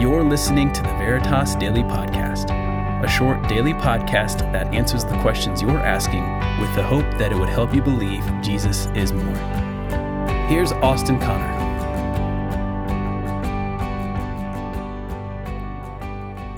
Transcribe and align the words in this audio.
You're 0.00 0.24
listening 0.24 0.72
to 0.72 0.80
the 0.80 0.88
Veritas 0.88 1.56
Daily 1.56 1.82
Podcast, 1.82 2.48
a 3.04 3.06
short 3.06 3.46
daily 3.50 3.74
podcast 3.74 4.38
that 4.50 4.72
answers 4.72 5.04
the 5.04 5.14
questions 5.18 5.60
you're 5.60 5.78
asking 5.78 6.22
with 6.58 6.74
the 6.74 6.82
hope 6.82 7.04
that 7.18 7.32
it 7.32 7.34
would 7.34 7.50
help 7.50 7.74
you 7.74 7.82
believe 7.82 8.24
Jesus 8.40 8.86
is 8.94 9.12
more. 9.12 9.36
Here's 10.48 10.72
Austin 10.72 11.20
Connor. 11.20 11.52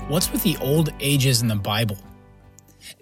What's 0.07 0.31
with 0.31 0.43
the 0.43 0.55
old 0.61 0.93
ages 1.01 1.41
in 1.41 1.49
the 1.49 1.57
Bible? 1.57 1.97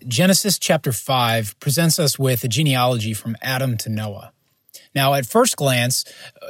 Genesis 0.07 0.57
chapter 0.57 0.91
5 0.91 1.59
presents 1.59 1.99
us 1.99 2.17
with 2.17 2.43
a 2.43 2.47
genealogy 2.47 3.13
from 3.13 3.37
Adam 3.43 3.77
to 3.77 3.89
Noah. 3.89 4.33
Now, 4.93 5.13
at 5.13 5.25
first 5.25 5.55
glance, 5.55 6.03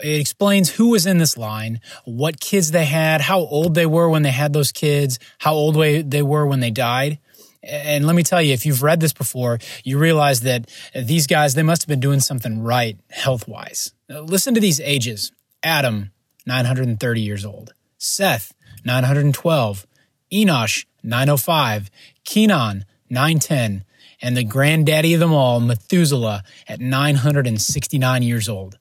it 0.04 0.20
explains 0.20 0.72
who 0.72 0.90
was 0.90 1.06
in 1.06 1.20
this 1.20 1.38
line, 1.38 1.80
what 2.06 2.40
kids 2.40 2.72
they 2.72 2.86
had, 2.86 3.22
how 3.22 3.40
old 3.40 3.76
they 3.76 3.86
were 3.86 4.10
when 4.10 4.24
they 4.24 4.32
had 4.32 4.54
those 4.54 4.72
kids, 4.72 5.20
how 5.40 5.54
old 5.54 5.76
they 5.76 6.24
were 6.24 6.48
when 6.48 6.60
they 6.60 6.72
died. 6.72 7.20
And 7.64 8.08
let 8.08 8.16
me 8.16 8.24
tell 8.24 8.42
you, 8.42 8.54
if 8.54 8.66
you've 8.66 8.82
read 8.82 9.00
this 9.00 9.14
before, 9.14 9.60
you 9.84 10.00
realize 10.00 10.42
that 10.42 10.68
these 10.96 11.28
guys, 11.28 11.54
they 11.54 11.62
must 11.62 11.84
have 11.84 11.88
been 11.88 12.00
doing 12.00 12.20
something 12.20 12.64
right 12.64 12.98
health 13.12 13.48
wise. 13.48 13.94
Listen 14.10 14.56
to 14.56 14.60
these 14.60 14.80
ages. 14.80 15.32
Adam, 15.62 16.12
930 16.48 17.22
years 17.22 17.46
old, 17.46 17.76
Seth, 18.00 18.52
912, 18.84 19.86
Enosh, 20.34 20.86
905, 21.04 21.92
Kenan, 22.26 22.86
910, 23.12 23.84
and 24.22 24.38
the 24.38 24.44
granddaddy 24.44 25.14
of 25.14 25.20
them 25.20 25.34
all, 25.34 25.60
Methuselah, 25.60 26.44
at 26.68 26.80
969 26.80 28.24
years 28.24 28.48
old. 28.48 28.78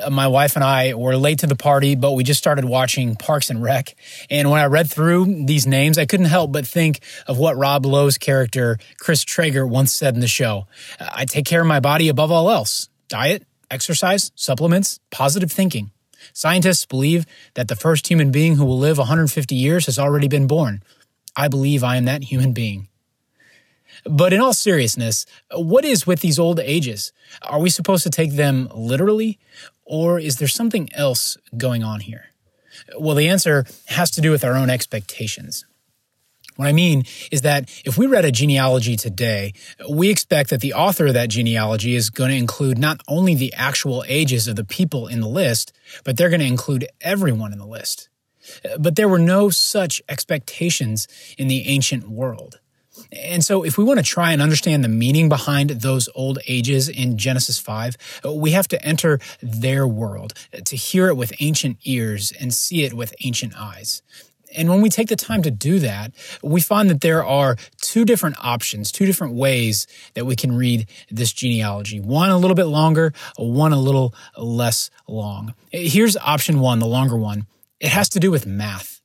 Uh, 0.00 0.10
my 0.10 0.26
wife 0.26 0.56
and 0.56 0.64
I 0.64 0.94
were 0.94 1.16
late 1.16 1.40
to 1.40 1.46
the 1.46 1.56
party, 1.56 1.94
but 1.94 2.12
we 2.12 2.24
just 2.24 2.38
started 2.38 2.64
watching 2.64 3.16
Parks 3.16 3.50
and 3.50 3.62
Rec. 3.62 3.94
And 4.30 4.50
when 4.50 4.60
I 4.60 4.66
read 4.66 4.90
through 4.90 5.44
these 5.46 5.66
names, 5.66 5.98
I 5.98 6.06
couldn't 6.06 6.26
help 6.26 6.52
but 6.52 6.66
think 6.66 7.00
of 7.26 7.38
what 7.38 7.56
Rob 7.56 7.84
Lowe's 7.84 8.18
character, 8.18 8.78
Chris 8.98 9.24
Traeger, 9.24 9.66
once 9.66 9.92
said 9.92 10.14
in 10.14 10.20
the 10.20 10.28
show 10.28 10.66
I 11.00 11.24
take 11.24 11.46
care 11.46 11.60
of 11.60 11.66
my 11.66 11.80
body 11.80 12.08
above 12.08 12.30
all 12.30 12.50
else 12.50 12.88
diet, 13.08 13.44
exercise, 13.70 14.30
supplements, 14.34 15.00
positive 15.10 15.50
thinking. 15.50 15.90
Scientists 16.32 16.84
believe 16.84 17.26
that 17.54 17.68
the 17.68 17.74
first 17.74 18.08
human 18.08 18.30
being 18.30 18.56
who 18.56 18.64
will 18.64 18.78
live 18.78 18.98
150 18.98 19.54
years 19.54 19.86
has 19.86 19.98
already 19.98 20.28
been 20.28 20.46
born. 20.46 20.82
I 21.34 21.48
believe 21.48 21.82
I 21.82 21.96
am 21.96 22.04
that 22.04 22.24
human 22.24 22.52
being. 22.52 22.89
But 24.04 24.32
in 24.32 24.40
all 24.40 24.52
seriousness, 24.52 25.26
what 25.52 25.84
is 25.84 26.06
with 26.06 26.20
these 26.20 26.38
old 26.38 26.60
ages? 26.60 27.12
Are 27.42 27.60
we 27.60 27.70
supposed 27.70 28.02
to 28.04 28.10
take 28.10 28.32
them 28.32 28.68
literally, 28.74 29.38
or 29.84 30.18
is 30.18 30.38
there 30.38 30.48
something 30.48 30.88
else 30.92 31.36
going 31.56 31.82
on 31.82 32.00
here? 32.00 32.26
Well, 32.98 33.14
the 33.14 33.28
answer 33.28 33.66
has 33.88 34.10
to 34.12 34.20
do 34.20 34.30
with 34.30 34.44
our 34.44 34.54
own 34.54 34.70
expectations. 34.70 35.64
What 36.56 36.68
I 36.68 36.72
mean 36.72 37.04
is 37.32 37.42
that 37.42 37.70
if 37.86 37.96
we 37.96 38.06
read 38.06 38.26
a 38.26 38.32
genealogy 38.32 38.94
today, 38.94 39.54
we 39.88 40.10
expect 40.10 40.50
that 40.50 40.60
the 40.60 40.74
author 40.74 41.06
of 41.06 41.14
that 41.14 41.30
genealogy 41.30 41.94
is 41.94 42.10
going 42.10 42.30
to 42.30 42.36
include 42.36 42.76
not 42.76 43.00
only 43.08 43.34
the 43.34 43.54
actual 43.54 44.04
ages 44.06 44.46
of 44.46 44.56
the 44.56 44.64
people 44.64 45.06
in 45.06 45.20
the 45.20 45.28
list, 45.28 45.72
but 46.04 46.16
they're 46.16 46.28
going 46.28 46.40
to 46.40 46.46
include 46.46 46.86
everyone 47.00 47.52
in 47.52 47.58
the 47.58 47.66
list. 47.66 48.10
But 48.78 48.96
there 48.96 49.08
were 49.08 49.18
no 49.18 49.48
such 49.48 50.02
expectations 50.08 51.08
in 51.38 51.48
the 51.48 51.66
ancient 51.66 52.10
world. 52.10 52.60
And 53.12 53.44
so, 53.44 53.64
if 53.64 53.78
we 53.78 53.84
want 53.84 53.98
to 53.98 54.04
try 54.04 54.32
and 54.32 54.42
understand 54.42 54.84
the 54.84 54.88
meaning 54.88 55.28
behind 55.28 55.70
those 55.70 56.08
old 56.14 56.38
ages 56.46 56.88
in 56.88 57.18
Genesis 57.18 57.58
5, 57.58 57.96
we 58.34 58.52
have 58.52 58.68
to 58.68 58.84
enter 58.84 59.18
their 59.42 59.86
world, 59.86 60.34
to 60.64 60.76
hear 60.76 61.08
it 61.08 61.16
with 61.16 61.32
ancient 61.40 61.78
ears 61.84 62.32
and 62.38 62.52
see 62.52 62.84
it 62.84 62.94
with 62.94 63.14
ancient 63.24 63.54
eyes. 63.56 64.02
And 64.56 64.68
when 64.68 64.80
we 64.80 64.88
take 64.88 65.08
the 65.08 65.16
time 65.16 65.42
to 65.42 65.50
do 65.50 65.78
that, 65.80 66.12
we 66.42 66.60
find 66.60 66.90
that 66.90 67.00
there 67.00 67.24
are 67.24 67.56
two 67.80 68.04
different 68.04 68.36
options, 68.44 68.90
two 68.90 69.06
different 69.06 69.34
ways 69.34 69.86
that 70.14 70.26
we 70.26 70.36
can 70.36 70.56
read 70.56 70.88
this 71.10 71.32
genealogy. 71.32 72.00
One 72.00 72.30
a 72.30 72.38
little 72.38 72.54
bit 72.54 72.64
longer, 72.64 73.12
one 73.36 73.72
a 73.72 73.78
little 73.78 74.14
less 74.36 74.90
long. 75.06 75.54
Here's 75.70 76.16
option 76.16 76.60
one, 76.60 76.78
the 76.78 76.86
longer 76.86 77.16
one. 77.16 77.46
It 77.78 77.88
has 77.88 78.08
to 78.10 78.20
do 78.20 78.30
with 78.30 78.46
math. 78.46 78.99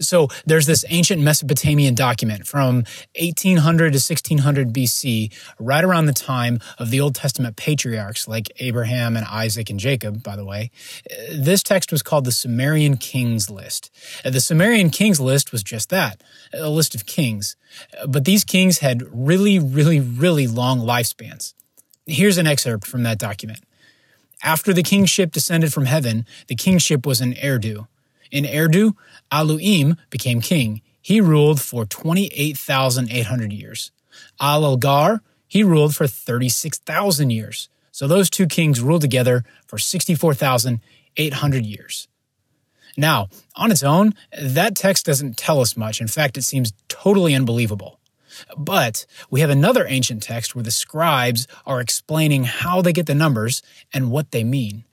So 0.00 0.28
there's 0.44 0.66
this 0.66 0.84
ancient 0.88 1.22
Mesopotamian 1.22 1.94
document 1.94 2.46
from 2.46 2.84
1800 3.18 3.92
to 3.92 3.96
1600 3.96 4.72
BC, 4.72 5.32
right 5.58 5.84
around 5.84 6.06
the 6.06 6.12
time 6.12 6.60
of 6.78 6.90
the 6.90 7.00
Old 7.00 7.14
Testament 7.14 7.56
patriarchs 7.56 8.28
like 8.28 8.50
Abraham 8.58 9.16
and 9.16 9.26
Isaac 9.26 9.70
and 9.70 9.80
Jacob, 9.80 10.22
by 10.22 10.36
the 10.36 10.44
way. 10.44 10.70
This 11.30 11.62
text 11.62 11.92
was 11.92 12.02
called 12.02 12.24
the 12.24 12.32
Sumerian 12.32 12.96
Kings 12.96 13.50
List. 13.50 13.90
The 14.24 14.40
Sumerian 14.40 14.90
Kings 14.90 15.20
List 15.20 15.52
was 15.52 15.62
just 15.62 15.90
that, 15.90 16.22
a 16.52 16.70
list 16.70 16.94
of 16.94 17.06
kings. 17.06 17.56
But 18.06 18.24
these 18.24 18.44
kings 18.44 18.78
had 18.78 19.02
really, 19.12 19.58
really, 19.58 20.00
really 20.00 20.46
long 20.46 20.80
lifespans. 20.80 21.54
Here's 22.06 22.38
an 22.38 22.46
excerpt 22.46 22.86
from 22.86 23.02
that 23.02 23.18
document. 23.18 23.60
After 24.42 24.72
the 24.72 24.82
kingship 24.82 25.32
descended 25.32 25.72
from 25.72 25.86
heaven, 25.86 26.26
the 26.46 26.54
kingship 26.54 27.06
was 27.06 27.20
in 27.20 27.32
Eridu. 27.34 27.88
In 28.30 28.44
Eridu, 28.44 28.94
Alulim 29.32 29.96
became 30.10 30.40
king. 30.40 30.82
He 31.00 31.20
ruled 31.20 31.60
for 31.60 31.84
28,800 31.84 33.52
years. 33.52 33.92
Alalgar, 34.40 35.20
he 35.46 35.62
ruled 35.62 35.94
for 35.94 36.06
36,000 36.06 37.30
years. 37.30 37.68
So 37.92 38.06
those 38.06 38.28
two 38.28 38.46
kings 38.46 38.80
ruled 38.80 39.02
together 39.02 39.44
for 39.66 39.78
64,800 39.78 41.66
years. 41.66 42.08
Now, 42.96 43.28
on 43.54 43.70
its 43.70 43.82
own, 43.82 44.14
that 44.40 44.74
text 44.74 45.06
doesn't 45.06 45.36
tell 45.36 45.60
us 45.60 45.76
much. 45.76 46.00
In 46.00 46.08
fact, 46.08 46.36
it 46.36 46.42
seems 46.42 46.72
totally 46.88 47.34
unbelievable. 47.34 48.00
But 48.56 49.06
we 49.30 49.40
have 49.40 49.50
another 49.50 49.86
ancient 49.88 50.22
text 50.22 50.54
where 50.54 50.64
the 50.64 50.70
scribes 50.70 51.46
are 51.64 51.80
explaining 51.80 52.44
how 52.44 52.82
they 52.82 52.92
get 52.92 53.06
the 53.06 53.14
numbers 53.14 53.62
and 53.92 54.10
what 54.10 54.30
they 54.30 54.44
mean. 54.44 54.84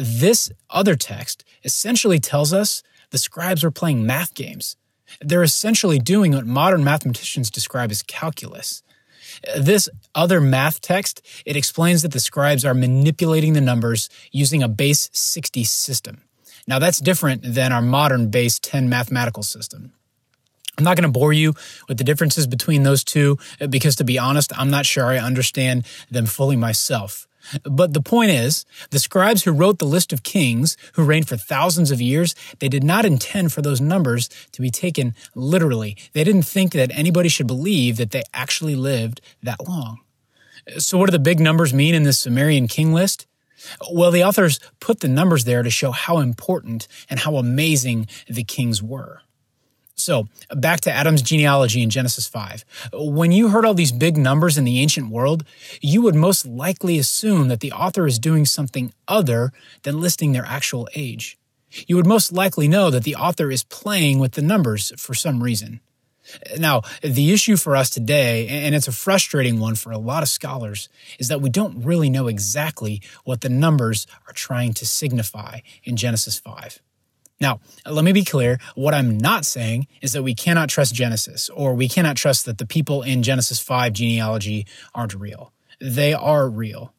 This 0.00 0.50
other 0.70 0.96
text 0.96 1.44
essentially 1.68 2.18
tells 2.18 2.50
us 2.50 2.82
the 3.10 3.18
scribes 3.18 3.62
were 3.62 3.70
playing 3.70 4.06
math 4.06 4.32
games. 4.34 4.74
They're 5.20 5.42
essentially 5.42 5.98
doing 5.98 6.32
what 6.32 6.46
modern 6.46 6.82
mathematicians 6.82 7.50
describe 7.50 7.90
as 7.90 8.02
calculus. 8.02 8.82
This 9.54 9.86
other 10.14 10.40
math 10.40 10.80
text, 10.80 11.20
it 11.44 11.56
explains 11.56 12.00
that 12.00 12.12
the 12.12 12.20
scribes 12.20 12.64
are 12.64 12.72
manipulating 12.72 13.52
the 13.52 13.60
numbers 13.60 14.08
using 14.32 14.62
a 14.62 14.68
base 14.68 15.10
60 15.12 15.62
system. 15.64 16.22
Now 16.66 16.78
that's 16.78 17.00
different 17.00 17.42
than 17.42 17.70
our 17.70 17.82
modern 17.82 18.30
base 18.30 18.58
10 18.58 18.88
mathematical 18.88 19.42
system. 19.42 19.92
I'm 20.78 20.84
not 20.84 20.96
going 20.96 21.12
to 21.12 21.20
bore 21.20 21.34
you 21.34 21.52
with 21.86 21.98
the 21.98 22.04
differences 22.04 22.46
between 22.46 22.82
those 22.82 23.04
two 23.04 23.36
because 23.68 23.96
to 23.96 24.04
be 24.04 24.18
honest, 24.18 24.58
I'm 24.58 24.70
not 24.70 24.86
sure 24.86 25.04
I 25.04 25.18
understand 25.18 25.86
them 26.10 26.24
fully 26.24 26.56
myself. 26.56 27.27
But 27.64 27.94
the 27.94 28.02
point 28.02 28.30
is, 28.30 28.64
the 28.90 28.98
scribes 28.98 29.44
who 29.44 29.52
wrote 29.52 29.78
the 29.78 29.86
list 29.86 30.12
of 30.12 30.22
kings 30.22 30.76
who 30.94 31.04
reigned 31.04 31.28
for 31.28 31.36
thousands 31.36 31.90
of 31.90 32.00
years, 32.00 32.34
they 32.58 32.68
did 32.68 32.84
not 32.84 33.04
intend 33.04 33.52
for 33.52 33.62
those 33.62 33.80
numbers 33.80 34.28
to 34.52 34.60
be 34.60 34.70
taken 34.70 35.14
literally. 35.34 35.96
They 36.12 36.24
didn't 36.24 36.42
think 36.42 36.72
that 36.72 36.90
anybody 36.92 37.28
should 37.28 37.46
believe 37.46 37.96
that 37.96 38.10
they 38.10 38.22
actually 38.34 38.76
lived 38.76 39.20
that 39.42 39.66
long. 39.66 40.00
So 40.78 40.98
what 40.98 41.06
do 41.06 41.12
the 41.12 41.18
big 41.18 41.40
numbers 41.40 41.72
mean 41.72 41.94
in 41.94 42.02
this 42.02 42.18
Sumerian 42.18 42.68
king 42.68 42.92
list? 42.92 43.26
Well, 43.90 44.10
the 44.10 44.24
authors 44.24 44.60
put 44.80 45.00
the 45.00 45.08
numbers 45.08 45.44
there 45.44 45.62
to 45.62 45.70
show 45.70 45.90
how 45.90 46.18
important 46.18 46.86
and 47.08 47.20
how 47.20 47.36
amazing 47.36 48.08
the 48.28 48.44
kings 48.44 48.82
were. 48.82 49.22
So, 49.98 50.28
back 50.54 50.80
to 50.82 50.92
Adam's 50.92 51.22
genealogy 51.22 51.82
in 51.82 51.90
Genesis 51.90 52.28
5. 52.28 52.64
When 52.92 53.32
you 53.32 53.48
heard 53.48 53.64
all 53.64 53.74
these 53.74 53.90
big 53.90 54.16
numbers 54.16 54.56
in 54.56 54.62
the 54.62 54.80
ancient 54.80 55.10
world, 55.10 55.44
you 55.80 56.02
would 56.02 56.14
most 56.14 56.46
likely 56.46 56.98
assume 57.00 57.48
that 57.48 57.58
the 57.58 57.72
author 57.72 58.06
is 58.06 58.20
doing 58.20 58.46
something 58.46 58.92
other 59.08 59.52
than 59.82 60.00
listing 60.00 60.30
their 60.30 60.44
actual 60.44 60.88
age. 60.94 61.36
You 61.88 61.96
would 61.96 62.06
most 62.06 62.30
likely 62.32 62.68
know 62.68 62.90
that 62.90 63.02
the 63.02 63.16
author 63.16 63.50
is 63.50 63.64
playing 63.64 64.20
with 64.20 64.32
the 64.32 64.42
numbers 64.42 64.92
for 64.96 65.14
some 65.14 65.42
reason. 65.42 65.80
Now, 66.58 66.82
the 67.02 67.32
issue 67.32 67.56
for 67.56 67.74
us 67.74 67.90
today, 67.90 68.46
and 68.46 68.76
it's 68.76 68.86
a 68.86 68.92
frustrating 68.92 69.58
one 69.58 69.74
for 69.74 69.90
a 69.90 69.98
lot 69.98 70.22
of 70.22 70.28
scholars, 70.28 70.88
is 71.18 71.26
that 71.28 71.40
we 71.40 71.50
don't 71.50 71.84
really 71.84 72.08
know 72.08 72.28
exactly 72.28 73.02
what 73.24 73.40
the 73.40 73.48
numbers 73.48 74.06
are 74.28 74.32
trying 74.32 74.74
to 74.74 74.86
signify 74.86 75.60
in 75.82 75.96
Genesis 75.96 76.38
5. 76.38 76.80
Now, 77.40 77.60
let 77.86 78.04
me 78.04 78.12
be 78.12 78.24
clear. 78.24 78.58
What 78.74 78.94
I'm 78.94 79.16
not 79.16 79.44
saying 79.44 79.86
is 80.02 80.12
that 80.12 80.22
we 80.22 80.34
cannot 80.34 80.68
trust 80.68 80.94
Genesis 80.94 81.48
or 81.50 81.74
we 81.74 81.88
cannot 81.88 82.16
trust 82.16 82.46
that 82.46 82.58
the 82.58 82.66
people 82.66 83.02
in 83.02 83.22
Genesis 83.22 83.60
5 83.60 83.92
genealogy 83.92 84.66
aren't 84.94 85.14
real. 85.14 85.52
They 85.80 86.12
are 86.12 86.48
real. 86.48 86.92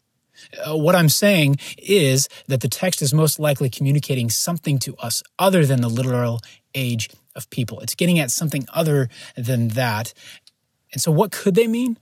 Uh, 0.66 0.78
what 0.78 0.96
I'm 0.96 1.10
saying 1.10 1.58
is 1.78 2.30
that 2.48 2.62
the 2.62 2.70
text 2.70 3.02
is 3.02 3.14
most 3.14 3.40
likely 3.40 3.70
communicating 3.70 4.30
something 4.30 4.80
to 4.80 4.96
us 4.98 5.22
other 5.38 5.66
than 5.66 5.82
the 5.82 5.90
literal 5.90 6.40
age 6.74 7.10
of 7.36 7.50
people. 7.50 7.82
It's 7.82 7.96
getting 7.96 8.20
at 8.20 8.32
something 8.32 8.66
other 8.74 9.10
than 9.36 9.70
that. 9.70 10.14
And 10.94 11.02
so, 11.02 11.12
what 11.12 11.32
could 11.32 11.56
they 11.56 11.68
mean? 11.68 11.98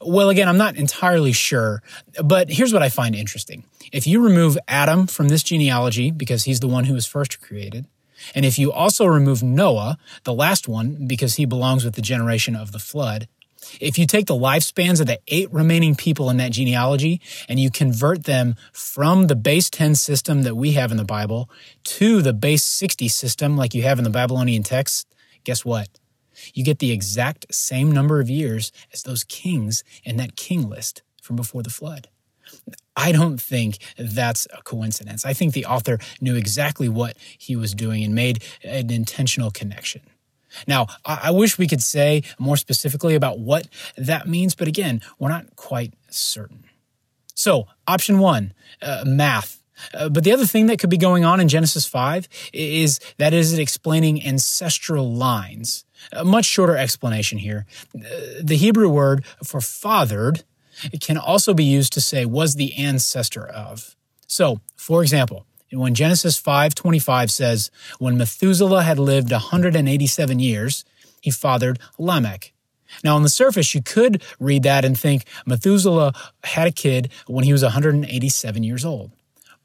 Well, 0.00 0.28
again, 0.28 0.48
I'm 0.48 0.58
not 0.58 0.76
entirely 0.76 1.32
sure, 1.32 1.82
but 2.22 2.50
here's 2.50 2.72
what 2.72 2.82
I 2.82 2.88
find 2.88 3.14
interesting. 3.14 3.64
If 3.92 4.06
you 4.06 4.20
remove 4.20 4.58
Adam 4.68 5.06
from 5.06 5.28
this 5.28 5.42
genealogy, 5.42 6.10
because 6.10 6.44
he's 6.44 6.60
the 6.60 6.68
one 6.68 6.84
who 6.84 6.94
was 6.94 7.06
first 7.06 7.40
created, 7.40 7.86
And 8.34 8.44
if 8.44 8.58
you 8.58 8.72
also 8.72 9.06
remove 9.06 9.42
Noah, 9.42 9.96
the 10.24 10.34
last 10.34 10.68
one, 10.68 11.06
because 11.06 11.36
he 11.36 11.44
belongs 11.44 11.84
with 11.84 11.94
the 11.94 12.02
generation 12.02 12.56
of 12.56 12.72
the 12.72 12.78
flood, 12.78 13.28
if 13.80 13.98
you 13.98 14.06
take 14.06 14.26
the 14.26 14.34
lifespans 14.34 15.00
of 15.00 15.06
the 15.06 15.20
eight 15.28 15.52
remaining 15.52 15.94
people 15.94 16.30
in 16.30 16.36
that 16.38 16.52
genealogy 16.52 17.20
and 17.48 17.58
you 17.58 17.70
convert 17.70 18.24
them 18.24 18.54
from 18.72 19.26
the 19.26 19.36
base 19.36 19.68
10 19.68 19.94
system 19.94 20.42
that 20.42 20.54
we 20.54 20.72
have 20.72 20.90
in 20.90 20.96
the 20.96 21.04
Bible 21.04 21.50
to 21.84 22.22
the 22.22 22.32
base 22.32 22.62
60 22.64 23.08
system 23.08 23.56
like 23.56 23.74
you 23.74 23.82
have 23.82 23.98
in 23.98 24.04
the 24.04 24.10
Babylonian 24.10 24.62
text, 24.62 25.06
guess 25.44 25.64
what? 25.64 25.88
You 26.54 26.64
get 26.64 26.78
the 26.78 26.92
exact 26.92 27.52
same 27.54 27.92
number 27.92 28.20
of 28.20 28.30
years 28.30 28.72
as 28.92 29.02
those 29.02 29.24
kings 29.24 29.84
in 30.04 30.16
that 30.16 30.36
king 30.36 30.68
list 30.68 31.02
from 31.22 31.36
before 31.36 31.62
the 31.62 31.70
flood. 31.70 32.08
I 32.96 33.12
don't 33.12 33.40
think 33.40 33.78
that's 33.96 34.46
a 34.52 34.62
coincidence. 34.62 35.24
I 35.24 35.32
think 35.32 35.52
the 35.52 35.66
author 35.66 35.98
knew 36.20 36.34
exactly 36.34 36.88
what 36.88 37.16
he 37.38 37.54
was 37.54 37.74
doing 37.74 38.02
and 38.02 38.14
made 38.14 38.42
an 38.64 38.90
intentional 38.90 39.50
connection. 39.50 40.02
Now, 40.66 40.86
I 41.04 41.30
wish 41.30 41.58
we 41.58 41.68
could 41.68 41.82
say 41.82 42.22
more 42.38 42.56
specifically 42.56 43.14
about 43.14 43.38
what 43.38 43.68
that 43.96 44.26
means, 44.26 44.54
but 44.54 44.66
again, 44.66 45.02
we're 45.18 45.28
not 45.28 45.56
quite 45.56 45.92
certain. 46.10 46.64
So, 47.34 47.68
option 47.86 48.18
one, 48.18 48.52
uh, 48.82 49.04
math. 49.06 49.57
Uh, 49.94 50.08
but 50.08 50.24
the 50.24 50.32
other 50.32 50.46
thing 50.46 50.66
that 50.66 50.78
could 50.78 50.90
be 50.90 50.96
going 50.96 51.24
on 51.24 51.40
in 51.40 51.48
Genesis 51.48 51.86
5 51.86 52.28
is 52.52 53.00
that 53.18 53.32
is 53.32 53.52
it 53.52 53.60
explaining 53.60 54.24
ancestral 54.24 55.12
lines. 55.12 55.84
A 56.12 56.24
much 56.24 56.44
shorter 56.44 56.76
explanation 56.76 57.38
here. 57.38 57.66
Uh, 57.94 58.08
the 58.42 58.56
Hebrew 58.56 58.88
word 58.88 59.24
for 59.44 59.60
fathered 59.60 60.44
can 61.00 61.18
also 61.18 61.54
be 61.54 61.64
used 61.64 61.92
to 61.94 62.00
say 62.00 62.24
was 62.24 62.54
the 62.54 62.74
ancestor 62.76 63.46
of. 63.46 63.96
So, 64.26 64.60
for 64.76 65.02
example, 65.02 65.44
when 65.72 65.94
Genesis 65.94 66.38
5:25 66.38 67.30
says, 67.30 67.70
"When 67.98 68.16
Methuselah 68.16 68.84
had 68.84 68.98
lived 68.98 69.32
187 69.32 70.38
years, 70.38 70.84
he 71.20 71.30
fathered 71.30 71.78
Lamech." 71.98 72.52
Now, 73.04 73.16
on 73.16 73.22
the 73.22 73.28
surface, 73.28 73.74
you 73.74 73.82
could 73.82 74.22
read 74.40 74.62
that 74.62 74.84
and 74.84 74.98
think 74.98 75.24
Methuselah 75.44 76.12
had 76.44 76.68
a 76.68 76.72
kid 76.72 77.10
when 77.26 77.44
he 77.44 77.52
was 77.52 77.62
187 77.62 78.62
years 78.62 78.84
old. 78.84 79.10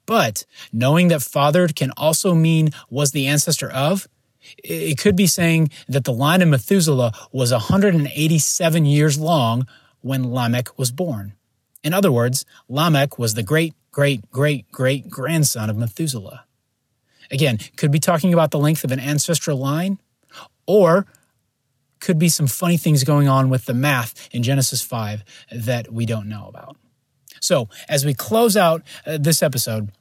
But 0.05 0.45
knowing 0.71 1.07
that 1.09 1.21
fathered 1.21 1.75
can 1.75 1.91
also 1.95 2.33
mean 2.33 2.71
was 2.89 3.11
the 3.11 3.27
ancestor 3.27 3.69
of, 3.69 4.07
it 4.57 4.97
could 4.97 5.15
be 5.15 5.27
saying 5.27 5.69
that 5.87 6.03
the 6.03 6.13
line 6.13 6.41
of 6.41 6.49
Methuselah 6.49 7.13
was 7.31 7.51
187 7.51 8.85
years 8.85 9.17
long 9.17 9.67
when 10.01 10.31
Lamech 10.31 10.77
was 10.77 10.91
born. 10.91 11.33
In 11.83 11.93
other 11.93 12.11
words, 12.11 12.45
Lamech 12.67 13.17
was 13.17 13.33
the 13.33 13.43
great 13.43 13.73
great 13.91 14.29
great 14.31 14.69
great 14.71 15.09
grandson 15.09 15.69
of 15.69 15.77
Methuselah. 15.77 16.45
Again, 17.31 17.59
could 17.77 17.91
be 17.91 17.99
talking 17.99 18.33
about 18.33 18.51
the 18.51 18.59
length 18.59 18.83
of 18.83 18.91
an 18.91 18.99
ancestral 18.99 19.57
line, 19.57 19.99
or 20.67 21.05
could 21.99 22.19
be 22.19 22.29
some 22.29 22.47
funny 22.47 22.77
things 22.77 23.03
going 23.03 23.29
on 23.29 23.49
with 23.49 23.65
the 23.65 23.73
math 23.73 24.27
in 24.31 24.43
Genesis 24.43 24.81
5 24.81 25.23
that 25.51 25.91
we 25.91 26.05
don't 26.05 26.27
know 26.27 26.47
about. 26.47 26.75
So, 27.43 27.67
as 27.89 28.05
we 28.05 28.13
close 28.13 28.55
out 28.55 28.83
uh, 29.05 29.17
this 29.19 29.43
episode, 29.43 29.91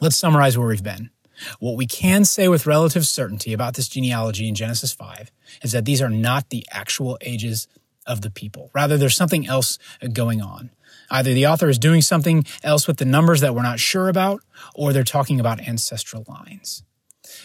let's 0.00 0.16
summarize 0.16 0.56
where 0.56 0.68
we've 0.68 0.82
been. 0.82 1.10
What 1.58 1.76
we 1.76 1.86
can 1.86 2.24
say 2.24 2.48
with 2.48 2.66
relative 2.66 3.06
certainty 3.06 3.52
about 3.52 3.74
this 3.74 3.88
genealogy 3.88 4.48
in 4.48 4.54
Genesis 4.54 4.90
5 4.92 5.30
is 5.62 5.72
that 5.72 5.84
these 5.84 6.00
are 6.00 6.08
not 6.08 6.48
the 6.48 6.64
actual 6.70 7.18
ages 7.20 7.68
of 8.06 8.22
the 8.22 8.30
people. 8.30 8.70
Rather, 8.72 8.96
there's 8.96 9.16
something 9.16 9.46
else 9.46 9.78
going 10.14 10.40
on. 10.40 10.70
Either 11.10 11.34
the 11.34 11.46
author 11.46 11.68
is 11.68 11.78
doing 11.78 12.00
something 12.00 12.46
else 12.62 12.86
with 12.86 12.96
the 12.96 13.04
numbers 13.04 13.42
that 13.42 13.54
we're 13.54 13.62
not 13.62 13.78
sure 13.78 14.08
about, 14.08 14.40
or 14.74 14.94
they're 14.94 15.04
talking 15.04 15.38
about 15.38 15.60
ancestral 15.60 16.24
lines. 16.26 16.84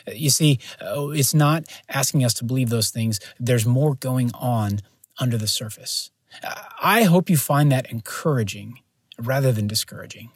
You 0.08 0.30
see, 0.30 0.60
uh, 0.80 1.10
it's 1.10 1.34
not 1.34 1.66
asking 1.90 2.24
us 2.24 2.34
to 2.36 2.46
believe 2.46 2.70
those 2.70 2.92
things. 2.92 3.20
There's 3.42 3.66
more 3.66 3.96
going 3.96 4.32
on 4.36 4.80
under 5.20 5.38
the 5.38 5.48
surface. 5.48 6.12
I 6.82 7.04
hope 7.04 7.30
you 7.30 7.36
find 7.36 7.72
that 7.74 7.92
encouraging 7.92 8.80
rather 9.18 9.52
than 9.52 9.68
discouraging. 9.68 10.32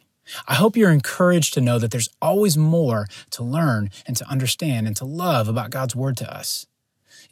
I 0.46 0.54
hope 0.54 0.76
you're 0.76 0.90
encouraged 0.90 1.54
to 1.54 1.60
know 1.60 1.78
that 1.78 1.90
there's 1.90 2.08
always 2.20 2.56
more 2.56 3.06
to 3.30 3.42
learn 3.42 3.90
and 4.06 4.16
to 4.16 4.28
understand 4.28 4.86
and 4.86 4.96
to 4.96 5.04
love 5.04 5.48
about 5.48 5.70
God's 5.70 5.96
word 5.96 6.16
to 6.18 6.34
us. 6.34 6.66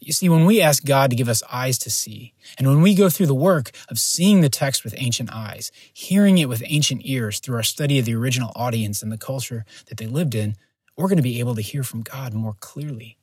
You 0.01 0.13
see, 0.13 0.29
when 0.31 0.47
we 0.47 0.63
ask 0.63 0.85
God 0.85 1.11
to 1.11 1.17
give 1.17 1.29
us 1.29 1.43
eyes 1.53 1.79
to 1.81 1.91
see, 1.91 2.33
and 2.59 2.67
when 2.67 2.81
we 2.81 2.95
go 2.95 3.11
through 3.11 3.27
the 3.27 3.35
work 3.35 3.71
of 3.89 3.99
seeing 3.99 4.41
the 4.41 4.49
text 4.49 4.83
with 4.83 4.95
ancient 4.97 5.31
eyes, 5.31 5.71
hearing 5.93 6.39
it 6.39 6.49
with 6.49 6.63
ancient 6.67 7.03
ears 7.05 7.39
through 7.39 7.57
our 7.57 7.63
study 7.63 7.99
of 7.99 8.07
the 8.07 8.15
original 8.15 8.51
audience 8.57 9.03
and 9.03 9.13
the 9.13 9.19
culture 9.19 9.67
that 9.87 9.99
they 9.99 10.07
lived 10.07 10.35
in, 10.35 10.57
we're 10.97 11.09
going 11.09 11.19
to 11.19 11.23
be 11.23 11.39
able 11.39 11.55
to 11.55 11.61
hear 11.61 11.83
from 11.83 12.01
God 12.01 12.33
more 12.33 12.57
clearly. 12.61 13.19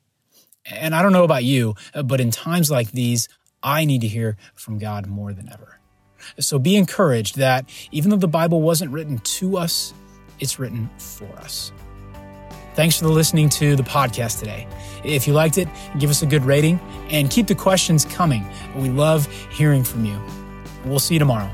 And 0.70 0.94
I 0.94 1.02
don't 1.02 1.14
know 1.14 1.24
about 1.24 1.44
you, 1.44 1.76
but 2.06 2.22
in 2.22 2.30
times 2.30 2.70
like 2.70 2.92
these, 2.92 3.28
I 3.64 3.86
need 3.86 4.02
to 4.02 4.08
hear 4.08 4.38
from 4.54 4.78
God 4.78 5.08
more 5.08 5.34
than 5.34 5.50
ever. 5.52 5.77
So 6.40 6.60
be 6.60 6.76
encouraged 6.76 7.38
that 7.38 7.70
even 7.92 8.12
though 8.12 8.18
the 8.18 8.28
Bible 8.28 8.62
wasn't 8.62 8.92
written 8.92 9.20
to 9.20 9.58
us, 9.58 9.94
it's 10.40 10.60
written 10.60 10.90
for 10.98 11.28
us. 11.38 11.72
Thanks 12.76 13.00
for 13.00 13.08
listening 13.08 13.50
to 13.50 13.76
the 13.76 13.84
podcast 13.84 14.40
today. 14.40 14.68
If 15.04 15.28
you 15.28 15.34
liked 15.34 15.58
it, 15.58 15.68
give 15.98 16.12
us 16.12 16.22
a 16.22 16.28
good 16.28 16.46
rating 16.46 16.80
and 17.10 17.30
keep 17.32 17.48
the 17.48 17.56
questions 17.56 18.06
coming. 18.06 18.46
We 18.76 18.90
love 18.90 19.26
hearing 19.52 19.84
from 19.84 20.06
you. 20.06 20.22
We'll 20.86 21.00
see 21.00 21.16
you 21.16 21.20
tomorrow. 21.20 21.52